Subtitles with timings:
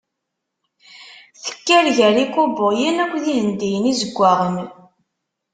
[1.43, 4.57] Tekker gar ikubuyen d Yihendiyen Izeggaɣen.